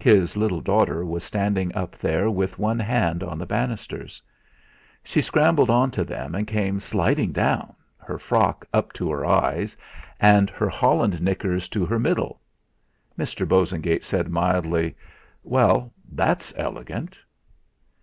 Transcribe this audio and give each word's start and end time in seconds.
His 0.00 0.36
little 0.36 0.60
daughter 0.60 1.02
was 1.02 1.24
standing 1.24 1.74
up 1.74 1.96
there 1.96 2.28
with 2.28 2.58
one 2.58 2.78
hand 2.78 3.22
on 3.22 3.38
the 3.38 3.46
banisters. 3.46 4.20
She 5.02 5.22
scrambled 5.22 5.70
on 5.70 5.90
to 5.92 6.04
them 6.04 6.34
and 6.34 6.46
came 6.46 6.78
sliding 6.78 7.32
down, 7.32 7.74
her 7.96 8.18
frock 8.18 8.66
up 8.74 8.92
to 8.92 9.10
her 9.10 9.24
eyes, 9.24 9.74
and 10.20 10.50
her 10.50 10.68
holland 10.68 11.22
knickers 11.22 11.70
to 11.70 11.86
her 11.86 11.98
middle. 11.98 12.38
Mr. 13.18 13.48
Bosengate 13.48 14.04
said 14.04 14.28
mildly: 14.28 14.94
"Well, 15.42 15.94
that's 16.06 16.52
elegant!" 16.54 17.16